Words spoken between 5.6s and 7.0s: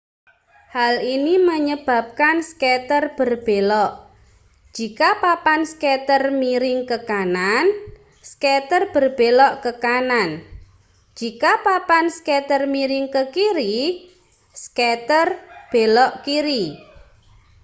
skater miring ke